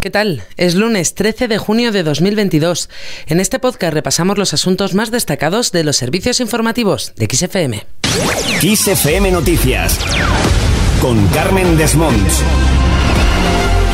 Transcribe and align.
¿Qué 0.00 0.08
tal? 0.10 0.42
Es 0.56 0.76
lunes 0.76 1.14
13 1.14 1.46
de 1.46 1.58
junio 1.58 1.92
de 1.92 2.02
2022. 2.02 2.88
En 3.26 3.38
este 3.38 3.58
podcast 3.58 3.92
repasamos 3.92 4.38
los 4.38 4.54
asuntos 4.54 4.94
más 4.94 5.10
destacados 5.10 5.72
de 5.72 5.84
los 5.84 5.96
servicios 5.96 6.40
informativos 6.40 7.12
de 7.16 7.26
XFM. 7.26 7.86
XFM 8.62 9.30
Noticias 9.30 9.98
con 11.02 11.26
Carmen 11.28 11.76
Desmonts. 11.76 12.42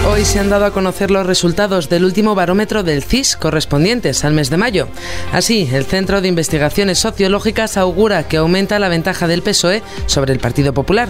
Hoy 0.09 0.25
se 0.25 0.39
han 0.39 0.49
dado 0.49 0.67
a 0.67 0.71
conocer 0.71 1.11
los 1.11 1.27
resultados 1.27 1.89
del 1.89 2.05
último 2.05 2.37
barómetro 2.37 2.85
del 2.85 3.03
CIS 3.03 3.37
correspondientes 3.37 4.25
al 4.25 4.35
mes 4.35 4.51
de 4.51 4.57
mayo. 4.57 4.87
Así, 5.33 5.69
el 5.73 5.85
Centro 5.85 6.21
de 6.21 6.29
Investigaciones 6.29 7.01
Sociológicas 7.01 7.77
augura 7.77 8.29
que 8.29 8.37
aumenta 8.37 8.79
la 8.79 8.89
ventaja 8.89 9.27
del 9.27 9.43
PSOE 9.43 9.83
sobre 10.07 10.33
el 10.33 10.39
Partido 10.39 10.73
Popular. 10.73 11.09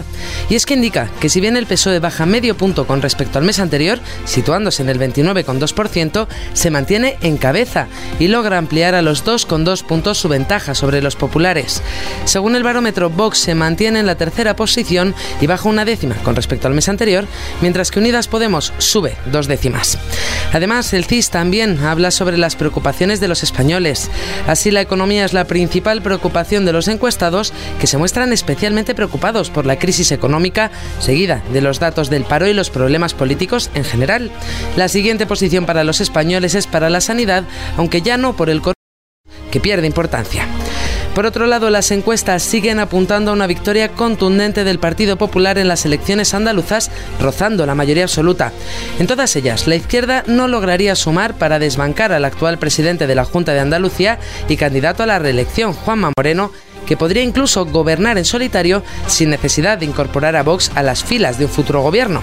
Y 0.49 0.55
es 0.55 0.65
que 0.65 0.73
indica 0.73 1.11
que 1.19 1.29
si 1.29 1.39
bien 1.39 1.57
el 1.57 1.67
PSOE 1.67 1.99
baja 1.99 2.25
medio 2.25 2.57
punto 2.57 2.87
con 2.87 3.03
respecto 3.03 3.37
al 3.37 3.45
mes 3.45 3.59
anterior, 3.59 3.99
situándose 4.25 4.81
en 4.81 4.89
el 4.89 4.99
29,2%, 4.99 6.27
se 6.53 6.71
mantiene 6.71 7.17
en 7.21 7.37
cabeza 7.37 7.87
y 8.17 8.29
logra 8.29 8.57
ampliar 8.57 8.95
a 8.95 9.03
los 9.03 9.23
2,2 9.23 9.85
puntos 9.85 10.17
su 10.17 10.27
ventaja 10.27 10.73
sobre 10.73 11.03
los 11.03 11.15
populares. 11.15 11.83
Según 12.25 12.55
el 12.55 12.63
barómetro, 12.63 13.11
Vox 13.11 13.37
se 13.37 13.53
mantiene 13.53 13.99
en 13.99 14.07
la 14.07 14.15
tercera 14.15 14.55
posición 14.55 15.13
y 15.39 15.45
baja 15.45 15.69
una 15.69 15.85
décima 15.85 16.15
con 16.23 16.35
respecto 16.35 16.67
al 16.67 16.73
mes 16.73 16.89
anterior, 16.89 17.25
mientras 17.61 17.91
que 17.91 17.99
Unidas 17.99 18.27
Podemos 18.27 18.73
sube 18.87 19.15
dos 19.31 19.47
décimas. 19.47 19.97
Además, 20.53 20.93
el 20.93 21.05
CIS 21.05 21.29
también 21.29 21.79
habla 21.83 22.11
sobre 22.11 22.37
las 22.37 22.55
preocupaciones 22.55 23.19
de 23.19 23.27
los 23.27 23.43
españoles. 23.43 24.09
Así, 24.47 24.71
la 24.71 24.81
economía 24.81 25.25
es 25.25 25.33
la 25.33 25.45
principal 25.45 26.01
preocupación 26.01 26.65
de 26.65 26.73
los 26.73 26.87
encuestados, 26.87 27.53
que 27.79 27.87
se 27.87 27.97
muestran 27.97 28.33
especialmente 28.33 28.95
preocupados 28.95 29.49
por 29.49 29.65
la 29.65 29.77
crisis 29.77 30.11
económica, 30.11 30.71
seguida 30.99 31.43
de 31.51 31.61
los 31.61 31.79
datos 31.79 32.09
del 32.09 32.23
paro 32.23 32.47
y 32.47 32.53
los 32.53 32.69
problemas 32.69 33.13
políticos 33.13 33.69
en 33.73 33.83
general. 33.83 34.31
La 34.75 34.87
siguiente 34.87 35.25
posición 35.25 35.65
para 35.65 35.83
los 35.83 36.01
españoles 36.01 36.55
es 36.55 36.67
para 36.67 36.89
la 36.89 37.01
sanidad, 37.01 37.43
aunque 37.75 38.01
ya 38.01 38.17
no 38.17 38.35
por 38.35 38.49
el 38.49 38.61
que 39.51 39.59
pierde 39.59 39.87
importancia. 39.87 40.47
Por 41.17 41.25
otro 41.25 41.47
lado, 41.47 41.71
las 41.71 41.89
encuestas 41.89 42.43
siguen 42.43 42.77
apuntando 42.77 43.31
a 43.31 43.33
una 43.33 43.47
victoria 43.47 43.89
contundente 43.89 44.63
del 44.63 44.77
Partido 44.77 45.17
Popular 45.17 45.57
en 45.57 45.67
las 45.67 45.83
elecciones 45.83 46.35
andaluzas, 46.35 46.91
rozando 47.19 47.65
la 47.65 47.73
mayoría 47.73 48.03
absoluta. 48.03 48.51
En 48.99 49.07
todas 49.07 49.35
ellas, 49.35 49.65
la 49.65 49.73
izquierda 49.73 50.23
no 50.27 50.47
lograría 50.47 50.95
sumar 50.95 51.33
para 51.33 51.57
desbancar 51.57 52.11
al 52.11 52.23
actual 52.23 52.59
presidente 52.59 53.07
de 53.07 53.15
la 53.15 53.25
Junta 53.25 53.53
de 53.53 53.61
Andalucía 53.61 54.19
y 54.47 54.57
candidato 54.57 55.01
a 55.01 55.07
la 55.07 55.17
reelección, 55.17 55.73
Juanma 55.73 56.11
Moreno, 56.15 56.51
que 56.87 56.97
podría 56.97 57.21
incluso 57.21 57.65
gobernar 57.65 58.17
en 58.17 58.25
solitario 58.25 58.81
sin 59.05 59.29
necesidad 59.29 59.77
de 59.77 59.85
incorporar 59.85 60.35
a 60.35 60.43
Vox 60.43 60.71
a 60.73 60.81
las 60.81 61.03
filas 61.03 61.37
de 61.37 61.45
un 61.45 61.51
futuro 61.51 61.81
gobierno. 61.81 62.21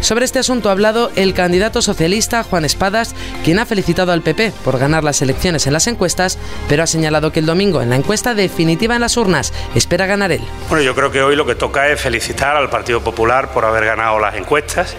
Sobre 0.00 0.24
este 0.24 0.38
asunto 0.38 0.68
ha 0.68 0.72
hablado 0.72 1.10
el 1.16 1.34
candidato 1.34 1.82
socialista 1.82 2.42
Juan 2.42 2.64
Espadas, 2.64 3.14
quien 3.44 3.58
ha 3.58 3.66
felicitado 3.66 4.12
al 4.12 4.22
PP 4.22 4.52
por 4.64 4.78
ganar 4.78 5.04
las 5.04 5.20
elecciones 5.20 5.66
en 5.66 5.72
las 5.72 5.86
encuestas, 5.86 6.38
pero 6.68 6.82
ha 6.82 6.86
señalado 6.86 7.32
que 7.32 7.40
el 7.40 7.46
domingo 7.46 7.82
en 7.82 7.90
la 7.90 7.96
encuesta 7.96 8.34
definitiva 8.34 8.94
en 8.94 9.00
las 9.00 9.16
urnas 9.16 9.52
espera 9.74 10.06
ganar 10.06 10.32
él. 10.32 10.42
Bueno, 10.68 10.84
yo 10.84 10.94
creo 10.94 11.10
que 11.10 11.22
hoy 11.22 11.36
lo 11.36 11.44
que 11.44 11.54
toca 11.54 11.88
es 11.90 12.00
felicitar 12.00 12.56
al 12.56 12.70
Partido 12.70 13.00
Popular 13.02 13.50
por 13.52 13.64
haber 13.64 13.84
ganado 13.84 14.18
las 14.18 14.36
encuestas 14.36 14.94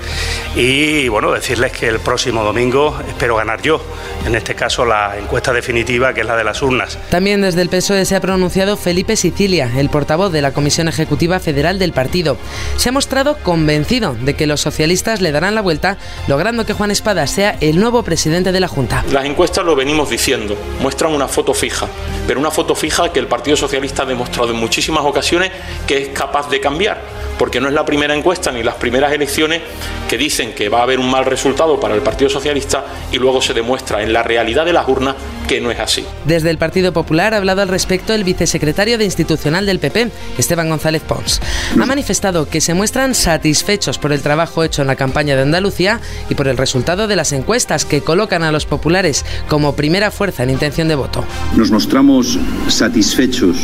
y 0.55 1.07
bueno, 1.07 1.31
decirles 1.31 1.71
que 1.71 1.87
el 1.87 1.99
próximo 1.99 2.43
domingo 2.43 2.99
espero 3.07 3.35
ganar 3.37 3.61
yo, 3.61 3.81
en 4.25 4.35
este 4.35 4.55
caso 4.55 4.85
la 4.85 5.17
encuesta 5.17 5.53
definitiva 5.53 6.13
que 6.13 6.21
es 6.21 6.27
la 6.27 6.35
de 6.35 6.43
las 6.43 6.61
urnas. 6.61 6.97
También 7.09 7.41
desde 7.41 7.61
el 7.61 7.69
PSOE 7.69 8.05
se 8.05 8.15
ha 8.15 8.21
pronunciado 8.21 8.75
Felipe 8.75 8.96
Sicilia, 8.97 9.71
el 9.77 9.89
portavoz 9.89 10.31
de 10.31 10.41
la 10.41 10.53
Comisión 10.53 10.87
Ejecutiva 10.87 11.39
Federal 11.39 11.77
del 11.77 11.93
partido. 11.93 12.35
Se 12.77 12.89
ha 12.89 12.91
mostrado 12.91 13.37
convencido 13.43 14.15
de 14.15 14.33
que 14.33 14.47
los 14.47 14.61
socialistas 14.61 15.21
le 15.21 15.31
darán 15.31 15.53
la 15.53 15.61
vuelta, 15.61 15.97
logrando 16.27 16.65
que 16.65 16.73
Juan 16.73 16.89
Espada 16.89 17.27
sea 17.27 17.57
el 17.61 17.79
nuevo 17.79 18.03
presidente 18.03 18.51
de 18.51 18.59
la 18.59 18.67
Junta. 18.67 19.05
Las 19.11 19.25
encuestas 19.25 19.63
lo 19.63 19.75
venimos 19.75 20.09
diciendo, 20.09 20.57
muestran 20.81 21.13
una 21.13 21.27
foto 21.27 21.53
fija, 21.53 21.87
pero 22.25 22.39
una 22.39 22.49
foto 22.49 22.73
fija 22.73 23.13
que 23.13 23.19
el 23.19 23.27
Partido 23.27 23.55
Socialista 23.55 24.01
ha 24.01 24.05
demostrado 24.07 24.49
en 24.49 24.57
muchísimas 24.57 25.05
ocasiones 25.05 25.51
que 25.85 25.97
es 25.97 26.07
capaz 26.09 26.49
de 26.49 26.59
cambiar, 26.59 26.99
porque 27.37 27.61
no 27.61 27.67
es 27.67 27.75
la 27.75 27.85
primera 27.85 28.15
encuesta 28.15 28.51
ni 28.51 28.63
las 28.63 28.75
primeras 28.75 29.13
elecciones 29.13 29.61
que 30.09 30.17
dicen 30.17 30.53
que 30.53 30.69
va 30.69 30.79
a 30.79 30.83
haber 30.83 30.99
un 30.99 31.09
mal 31.11 31.25
resultado 31.25 31.79
para 31.79 31.93
el 31.93 32.01
Partido 32.01 32.31
Socialista 32.31 32.83
y 33.11 33.17
luego 33.17 33.41
se 33.41 33.53
demuestra 33.53 34.01
en 34.01 34.11
la 34.11 34.23
realidad 34.23 34.65
de 34.65 34.73
las 34.73 34.87
urnas 34.87 35.15
que 35.47 35.61
no 35.61 35.71
es 35.71 35.79
así. 35.79 36.03
Desde 36.25 36.49
el 36.49 36.57
Partido 36.57 36.93
Popular 36.93 37.33
ha 37.33 37.37
hablado 37.37 37.61
al 37.61 37.69
respecto 37.69 38.13
el 38.13 38.23
vicesecretario 38.23 38.97
de 38.97 39.05
Institucional 39.05 39.65
del 39.65 39.79
PP, 39.79 40.11
Esteban 40.37 40.69
González 40.69 41.01
Pons. 41.01 41.41
Ha 41.79 41.85
manifestado 41.85 42.49
que 42.49 42.61
se 42.61 42.73
muestran 42.73 43.15
satisfechos 43.15 43.97
por 43.97 44.11
el 44.11 44.21
trabajo 44.21 44.63
hecho 44.63 44.81
en 44.81 44.87
la 44.87 44.95
campaña 44.95 45.35
de 45.35 45.43
Andalucía 45.43 46.01
y 46.29 46.35
por 46.35 46.47
el 46.47 46.57
resultado 46.57 47.07
de 47.07 47.15
las 47.15 47.31
encuestas 47.31 47.85
que 47.85 48.01
colocan 48.01 48.43
a 48.43 48.51
los 48.51 48.65
populares 48.65 49.25
como 49.47 49.75
primera 49.75 50.11
fuerza 50.11 50.43
en 50.43 50.49
intención 50.49 50.87
de 50.87 50.95
voto. 50.95 51.23
Nos 51.55 51.71
mostramos 51.71 52.37
satisfechos 52.67 53.57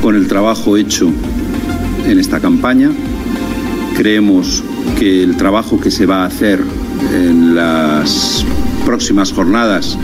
con 0.00 0.16
el 0.16 0.26
trabajo 0.26 0.76
hecho 0.76 1.12
en 2.06 2.18
esta 2.18 2.40
campaña. 2.40 2.90
Creemos 3.96 4.62
que 4.98 5.22
el 5.22 5.36
trabajo 5.36 5.78
que 5.78 5.90
se 5.90 6.06
va 6.06 6.22
a 6.22 6.26
hacer 6.26 6.60
en 7.12 7.54
las 7.54 8.44
próximas 8.84 9.32
jornadas 9.32 9.96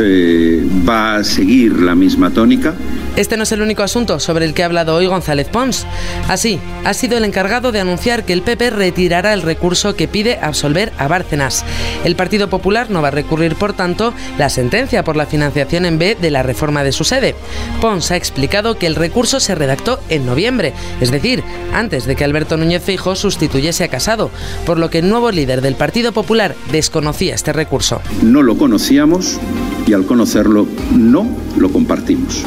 eh, 0.00 0.66
va 0.88 1.16
a 1.16 1.24
seguir 1.24 1.80
la 1.80 1.94
misma 1.94 2.30
tónica. 2.30 2.74
Este 3.18 3.36
no 3.36 3.42
es 3.42 3.50
el 3.50 3.62
único 3.62 3.82
asunto 3.82 4.20
sobre 4.20 4.44
el 4.44 4.54
que 4.54 4.62
ha 4.62 4.66
hablado 4.66 4.94
hoy 4.94 5.08
González 5.08 5.48
Pons. 5.48 5.84
Así, 6.28 6.60
ha 6.84 6.94
sido 6.94 7.18
el 7.18 7.24
encargado 7.24 7.72
de 7.72 7.80
anunciar 7.80 8.24
que 8.24 8.32
el 8.32 8.42
PP 8.42 8.70
retirará 8.70 9.34
el 9.34 9.42
recurso 9.42 9.96
que 9.96 10.06
pide 10.06 10.38
absolver 10.40 10.92
a 10.98 11.08
Bárcenas. 11.08 11.64
El 12.04 12.14
Partido 12.14 12.48
Popular 12.48 12.90
no 12.90 13.02
va 13.02 13.08
a 13.08 13.10
recurrir, 13.10 13.56
por 13.56 13.72
tanto, 13.72 14.14
la 14.38 14.48
sentencia 14.48 15.02
por 15.02 15.16
la 15.16 15.26
financiación 15.26 15.84
en 15.84 15.98
B 15.98 16.16
de 16.20 16.30
la 16.30 16.44
reforma 16.44 16.84
de 16.84 16.92
su 16.92 17.02
sede. 17.02 17.34
Pons 17.80 18.12
ha 18.12 18.16
explicado 18.16 18.78
que 18.78 18.86
el 18.86 18.94
recurso 18.94 19.40
se 19.40 19.56
redactó 19.56 19.98
en 20.08 20.24
noviembre, 20.24 20.72
es 21.00 21.10
decir, 21.10 21.42
antes 21.74 22.06
de 22.06 22.14
que 22.14 22.22
Alberto 22.22 22.56
Núñez 22.56 22.84
Fijo 22.84 23.16
sustituyese 23.16 23.82
a 23.82 23.88
Casado, 23.88 24.30
por 24.64 24.78
lo 24.78 24.90
que 24.90 25.00
el 25.00 25.08
nuevo 25.08 25.32
líder 25.32 25.60
del 25.60 25.74
Partido 25.74 26.12
Popular 26.12 26.54
desconocía 26.70 27.34
este 27.34 27.52
recurso. 27.52 28.00
No 28.22 28.44
lo 28.44 28.56
conocíamos 28.56 29.40
y 29.88 29.92
al 29.92 30.06
conocerlo 30.06 30.68
no 30.92 31.26
lo 31.56 31.72
compartimos. 31.72 32.44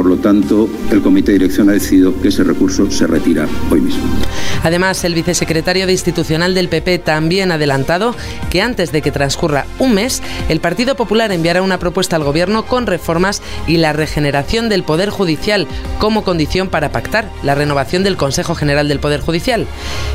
Por 0.00 0.08
lo 0.08 0.16
tanto, 0.16 0.66
el 0.90 1.02
Comité 1.02 1.32
de 1.32 1.40
Dirección 1.40 1.68
ha 1.68 1.72
decidido 1.72 2.18
que 2.22 2.28
ese 2.28 2.42
recurso 2.42 2.90
se 2.90 3.06
retira 3.06 3.46
hoy 3.70 3.82
mismo. 3.82 4.02
Además, 4.62 5.04
el 5.04 5.12
vicesecretario 5.12 5.86
de 5.86 5.92
Institucional 5.92 6.54
del 6.54 6.70
PP 6.70 7.00
también 7.00 7.52
ha 7.52 7.56
adelantado 7.56 8.14
que 8.48 8.62
antes 8.62 8.92
de 8.92 9.02
que 9.02 9.10
transcurra 9.10 9.66
un 9.78 9.92
mes, 9.92 10.22
el 10.48 10.60
Partido 10.60 10.96
Popular 10.96 11.32
enviará 11.32 11.60
una 11.60 11.78
propuesta 11.78 12.16
al 12.16 12.24
Gobierno 12.24 12.64
con 12.64 12.86
reformas 12.86 13.42
y 13.66 13.76
la 13.76 13.92
regeneración 13.92 14.70
del 14.70 14.84
Poder 14.84 15.10
Judicial 15.10 15.66
como 15.98 16.24
condición 16.24 16.68
para 16.68 16.92
pactar 16.92 17.30
la 17.42 17.54
renovación 17.54 18.02
del 18.02 18.16
Consejo 18.16 18.54
General 18.54 18.88
del 18.88 19.00
Poder 19.00 19.20
Judicial. 19.20 19.66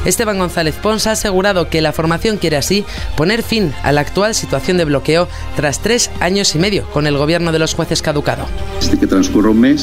Esteban 0.04 0.40
González 0.40 0.76
Pons 0.82 1.06
ha 1.06 1.12
asegurado 1.12 1.70
que 1.70 1.82
la 1.82 1.94
formación 1.94 2.38
quiere 2.38 2.58
así 2.58 2.86
poner 3.16 3.44
fin 3.44 3.72
a 3.84 3.92
la 3.92 4.02
actual 4.02 4.34
situación 4.34 4.78
de 4.78 4.86
bloqueo 4.86 5.28
tras 5.56 5.80
tres 5.80 6.10
años 6.20 6.56
y 6.56 6.60
medio 6.60 6.90
con 6.90 7.06
el 7.06 7.18
Gobierno 7.18 7.52
de 7.52 7.60
los 7.60 7.76
jueces 7.76 8.02
caducado. 8.02 8.48
Desde 8.82 8.98
que 8.98 9.08
transcurra 9.08 9.50
un 9.50 9.60
mes, 9.60 9.75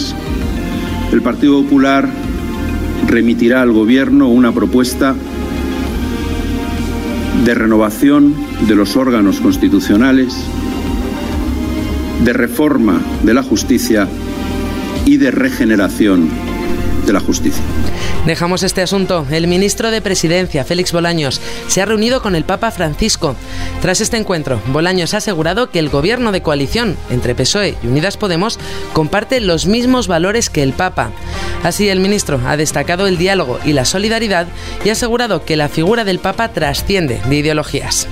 el 1.12 1.22
Partido 1.22 1.62
Popular 1.62 2.08
remitirá 3.06 3.60
al 3.60 3.72
Gobierno 3.72 4.28
una 4.28 4.52
propuesta 4.52 5.14
de 7.44 7.54
renovación 7.54 8.34
de 8.66 8.74
los 8.74 8.96
órganos 8.96 9.40
constitucionales, 9.40 10.34
de 12.24 12.32
reforma 12.32 13.00
de 13.22 13.34
la 13.34 13.42
justicia 13.42 14.08
y 15.04 15.18
de 15.18 15.30
regeneración 15.30 16.51
de 17.04 17.12
la 17.12 17.20
justicia. 17.20 17.62
Dejamos 18.26 18.62
este 18.62 18.82
asunto. 18.82 19.26
El 19.30 19.48
ministro 19.48 19.90
de 19.90 20.00
Presidencia, 20.00 20.64
Félix 20.64 20.92
Bolaños, 20.92 21.40
se 21.66 21.82
ha 21.82 21.86
reunido 21.86 22.22
con 22.22 22.34
el 22.34 22.44
Papa 22.44 22.70
Francisco. 22.70 23.34
Tras 23.80 24.00
este 24.00 24.16
encuentro, 24.16 24.60
Bolaños 24.68 25.14
ha 25.14 25.18
asegurado 25.18 25.70
que 25.70 25.78
el 25.78 25.88
gobierno 25.88 26.32
de 26.32 26.42
coalición 26.42 26.96
entre 27.10 27.34
PSOE 27.34 27.76
y 27.82 27.86
Unidas 27.86 28.16
Podemos 28.16 28.58
comparte 28.92 29.40
los 29.40 29.66
mismos 29.66 30.06
valores 30.06 30.50
que 30.50 30.62
el 30.62 30.72
Papa. 30.72 31.10
Así, 31.62 31.88
el 31.88 32.00
ministro 32.00 32.40
ha 32.46 32.56
destacado 32.56 33.06
el 33.06 33.18
diálogo 33.18 33.58
y 33.64 33.72
la 33.72 33.84
solidaridad 33.84 34.46
y 34.84 34.88
ha 34.88 34.92
asegurado 34.92 35.44
que 35.44 35.56
la 35.56 35.68
figura 35.68 36.04
del 36.04 36.18
Papa 36.18 36.48
trasciende 36.48 37.20
de 37.28 37.36
ideologías. 37.36 38.08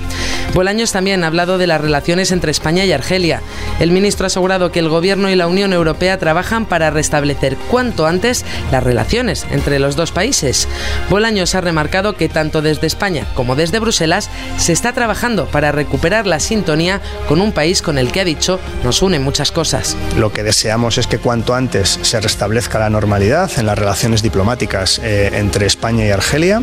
Bolaños 0.53 0.91
también 0.91 1.23
ha 1.23 1.27
hablado 1.27 1.57
de 1.57 1.67
las 1.67 1.79
relaciones 1.79 2.31
entre 2.31 2.51
España 2.51 2.83
y 2.83 2.91
Argelia. 2.91 3.41
El 3.79 3.91
ministro 3.91 4.25
ha 4.25 4.27
asegurado 4.27 4.71
que 4.71 4.79
el 4.79 4.89
Gobierno 4.89 5.29
y 5.29 5.35
la 5.35 5.47
Unión 5.47 5.71
Europea 5.71 6.17
trabajan 6.17 6.65
para 6.65 6.89
restablecer 6.89 7.55
cuanto 7.69 8.05
antes 8.05 8.45
las 8.71 8.83
relaciones 8.83 9.45
entre 9.51 9.79
los 9.79 9.95
dos 9.95 10.11
países. 10.11 10.67
Bolaños 11.09 11.55
ha 11.55 11.61
remarcado 11.61 12.17
que 12.17 12.29
tanto 12.29 12.61
desde 12.61 12.87
España 12.87 13.25
como 13.33 13.55
desde 13.55 13.79
Bruselas 13.79 14.29
se 14.57 14.73
está 14.73 14.91
trabajando 14.93 15.45
para 15.45 15.71
recuperar 15.71 16.27
la 16.27 16.39
sintonía 16.39 17.01
con 17.27 17.39
un 17.39 17.53
país 17.53 17.81
con 17.81 17.97
el 17.97 18.11
que 18.11 18.21
ha 18.21 18.25
dicho 18.25 18.59
nos 18.83 19.01
une 19.01 19.19
muchas 19.19 19.51
cosas. 19.51 19.95
Lo 20.17 20.33
que 20.33 20.43
deseamos 20.43 20.97
es 20.97 21.07
que 21.07 21.17
cuanto 21.17 21.53
antes 21.53 21.99
se 22.01 22.19
restablezca 22.19 22.79
la 22.79 22.89
normalidad 22.89 23.40
en 23.57 23.65
las 23.65 23.77
relaciones 23.77 24.21
diplomáticas 24.21 24.99
eh, 24.99 25.31
entre 25.33 25.65
España 25.65 26.05
y 26.05 26.11
Argelia, 26.11 26.61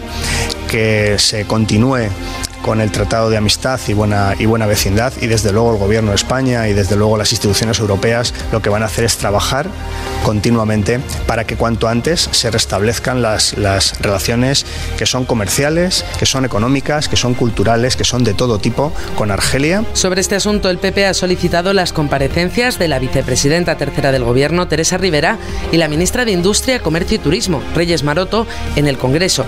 que 0.70 1.18
se 1.18 1.44
continúe 1.44 2.08
con 2.62 2.80
el 2.80 2.92
Tratado 2.92 3.30
de 3.30 3.36
Amistad 3.36 3.80
y 3.88 3.94
buena, 3.94 4.34
y 4.38 4.46
buena 4.46 4.66
vecindad 4.66 5.12
y 5.20 5.26
desde 5.26 5.52
luego 5.52 5.72
el 5.72 5.78
Gobierno 5.78 6.10
de 6.10 6.16
España 6.16 6.68
y 6.68 6.74
desde 6.74 6.96
luego 6.96 7.16
las 7.16 7.32
instituciones 7.32 7.80
europeas 7.80 8.32
lo 8.52 8.62
que 8.62 8.68
van 8.68 8.82
a 8.82 8.86
hacer 8.86 9.04
es 9.04 9.16
trabajar 9.16 9.68
continuamente 10.24 11.00
para 11.26 11.44
que 11.44 11.56
cuanto 11.56 11.88
antes 11.88 12.28
se 12.32 12.50
restablezcan 12.50 13.22
las, 13.22 13.56
las 13.56 14.00
relaciones 14.00 14.66
que 14.96 15.06
son 15.06 15.24
comerciales, 15.24 16.04
que 16.18 16.26
son 16.26 16.44
económicas, 16.44 17.08
que 17.08 17.16
son 17.16 17.34
culturales, 17.34 17.96
que 17.96 18.04
son 18.04 18.24
de 18.24 18.34
todo 18.34 18.58
tipo 18.58 18.92
con 19.16 19.30
Argelia. 19.30 19.84
Sobre 19.92 20.20
este 20.20 20.36
asunto, 20.36 20.70
el 20.70 20.78
PP 20.78 21.06
ha 21.06 21.14
solicitado 21.14 21.72
las 21.72 21.92
comparecencias 21.92 22.78
de 22.78 22.88
la 22.88 22.98
vicepresidenta 22.98 23.76
tercera 23.76 24.12
del 24.12 24.24
Gobierno, 24.24 24.68
Teresa 24.68 24.98
Rivera, 24.98 25.38
y 25.72 25.76
la 25.76 25.88
ministra 25.88 26.24
de 26.24 26.32
Industria, 26.32 26.80
Comercio 26.80 27.16
y 27.16 27.20
Turismo, 27.20 27.62
Reyes 27.74 28.02
Maroto, 28.02 28.46
en 28.76 28.86
el 28.86 28.98
Congreso. 28.98 29.44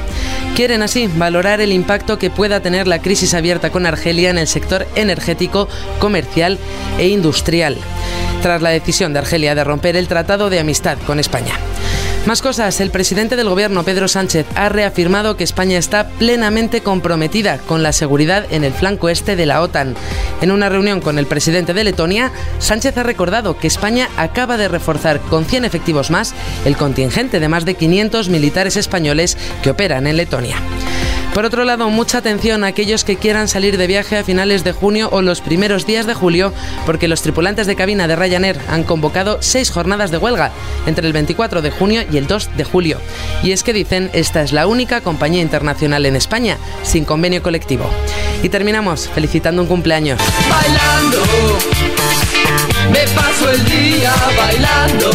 Quieren 0.56 0.82
así 0.82 1.06
valorar 1.06 1.60
el 1.60 1.72
impacto 1.72 2.18
que 2.18 2.30
pueda 2.30 2.60
tener 2.60 2.86
la 2.86 3.00
crisis 3.00 3.34
abierta 3.34 3.70
con 3.70 3.86
Argelia 3.86 4.30
en 4.30 4.38
el 4.38 4.46
sector 4.46 4.86
energético, 4.94 5.68
comercial 5.98 6.58
e 6.98 7.08
industrial, 7.08 7.76
tras 8.42 8.62
la 8.62 8.70
decisión 8.70 9.12
de 9.12 9.20
Argelia 9.20 9.54
de 9.54 9.64
romper 9.64 9.96
el 9.96 10.08
Tratado 10.08 10.50
de 10.50 10.60
Amistad 10.60 10.98
con 11.06 11.18
España. 11.18 11.54
Más 12.26 12.42
cosas, 12.42 12.80
el 12.80 12.90
presidente 12.90 13.34
del 13.34 13.48
gobierno, 13.48 13.82
Pedro 13.82 14.06
Sánchez, 14.06 14.44
ha 14.54 14.68
reafirmado 14.68 15.36
que 15.36 15.44
España 15.44 15.78
está 15.78 16.08
plenamente 16.08 16.82
comprometida 16.82 17.58
con 17.58 17.82
la 17.82 17.92
seguridad 17.92 18.46
en 18.50 18.62
el 18.62 18.74
flanco 18.74 19.08
este 19.08 19.36
de 19.36 19.46
la 19.46 19.62
OTAN. 19.62 19.94
En 20.42 20.50
una 20.50 20.68
reunión 20.68 21.00
con 21.00 21.18
el 21.18 21.26
presidente 21.26 21.72
de 21.72 21.82
Letonia, 21.82 22.30
Sánchez 22.58 22.96
ha 22.98 23.02
recordado 23.02 23.56
que 23.58 23.66
España 23.66 24.08
acaba 24.18 24.58
de 24.58 24.68
reforzar 24.68 25.18
con 25.20 25.46
100 25.46 25.64
efectivos 25.64 26.10
más 26.10 26.34
el 26.66 26.76
contingente 26.76 27.40
de 27.40 27.48
más 27.48 27.64
de 27.64 27.74
500 27.74 28.28
militares 28.28 28.76
españoles 28.76 29.38
que 29.62 29.70
operan 29.70 30.06
en 30.06 30.18
Letonia. 30.18 30.56
Por 31.34 31.44
otro 31.44 31.64
lado, 31.64 31.88
mucha 31.90 32.18
atención 32.18 32.64
a 32.64 32.68
aquellos 32.68 33.04
que 33.04 33.16
quieran 33.16 33.46
salir 33.46 33.78
de 33.78 33.86
viaje 33.86 34.18
a 34.18 34.24
finales 34.24 34.64
de 34.64 34.72
junio 34.72 35.08
o 35.12 35.22
los 35.22 35.40
primeros 35.40 35.86
días 35.86 36.06
de 36.06 36.14
julio, 36.14 36.52
porque 36.86 37.06
los 37.06 37.22
tripulantes 37.22 37.68
de 37.68 37.76
cabina 37.76 38.08
de 38.08 38.16
Ryanair 38.16 38.58
han 38.68 38.82
convocado 38.82 39.38
seis 39.40 39.70
jornadas 39.70 40.10
de 40.10 40.18
huelga 40.18 40.50
entre 40.86 41.06
el 41.06 41.12
24 41.12 41.62
de 41.62 41.70
junio 41.70 42.02
y 42.10 42.16
el 42.16 42.26
2 42.26 42.56
de 42.56 42.64
julio. 42.64 42.98
Y 43.44 43.52
es 43.52 43.62
que 43.62 43.72
dicen, 43.72 44.10
esta 44.12 44.42
es 44.42 44.52
la 44.52 44.66
única 44.66 45.02
compañía 45.02 45.40
internacional 45.40 46.04
en 46.04 46.16
España 46.16 46.58
sin 46.82 47.04
convenio 47.04 47.42
colectivo. 47.42 47.88
Y 48.42 48.48
terminamos 48.48 49.08
felicitando 49.08 49.62
un 49.62 49.68
cumpleaños. 49.68 50.20
Bailando, 50.48 51.22
me 52.92 53.06
paso 53.14 53.50
el 53.50 53.64
día 53.66 54.12
bailando. 54.36 55.10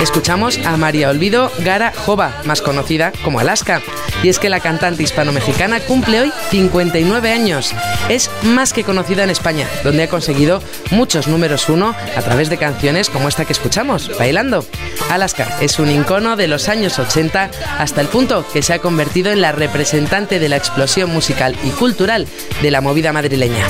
Escuchamos 0.00 0.58
a 0.64 0.76
María 0.76 1.10
Olvido 1.10 1.50
Gara 1.58 1.92
Jova, 1.92 2.32
más 2.44 2.62
conocida 2.62 3.12
como 3.24 3.40
Alaska. 3.40 3.82
Y 4.22 4.28
es 4.28 4.38
que 4.38 4.48
la 4.48 4.60
cantante 4.60 5.02
hispano-mexicana 5.02 5.80
cumple 5.80 6.20
hoy 6.20 6.32
59 6.50 7.32
años. 7.32 7.74
Es 8.08 8.30
más 8.42 8.72
que 8.72 8.84
conocida 8.84 9.24
en 9.24 9.30
España, 9.30 9.66
donde 9.82 10.04
ha 10.04 10.08
conseguido 10.08 10.62
muchos 10.92 11.26
números 11.26 11.68
uno 11.68 11.96
a 12.16 12.22
través 12.22 12.48
de 12.48 12.58
canciones 12.58 13.10
como 13.10 13.28
esta 13.28 13.44
que 13.44 13.52
escuchamos, 13.52 14.16
Bailando. 14.16 14.64
Alaska 15.10 15.58
es 15.60 15.80
un 15.80 15.90
icono 15.90 16.36
de 16.36 16.46
los 16.46 16.68
años 16.68 16.98
80 16.98 17.50
hasta 17.78 18.00
el 18.00 18.06
punto 18.06 18.46
que 18.52 18.62
se 18.62 18.74
ha 18.74 18.78
convertido 18.78 19.32
en 19.32 19.40
la 19.40 19.50
representante 19.50 20.38
de 20.38 20.48
la 20.48 20.56
explosión 20.56 21.10
musical 21.10 21.56
y 21.64 21.70
cultural 21.70 22.28
de 22.62 22.70
la 22.70 22.80
movida 22.80 23.12
madrileña. 23.12 23.66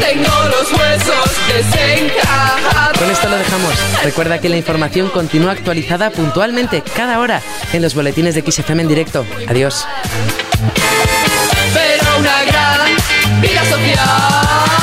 Tengo 0.00 0.48
los 0.48 0.72
huesos. 0.72 1.34
Con 2.98 3.10
esto 3.10 3.28
lo 3.28 3.36
dejamos. 3.36 3.74
Recuerda 4.02 4.40
que 4.40 4.48
la 4.48 4.56
información 4.56 5.08
continúa 5.10 5.52
actualizada 5.52 6.10
puntualmente 6.10 6.82
cada 6.82 7.18
hora 7.18 7.42
en 7.72 7.82
los 7.82 7.94
boletines 7.94 8.34
de 8.34 8.42
XFM 8.42 8.82
en 8.82 8.88
directo. 8.88 9.26
Adiós. 9.48 9.86
Pero 11.74 12.18
una 12.18 12.44
gran 12.44 13.40
vida 13.40 13.64
social. 13.66 14.73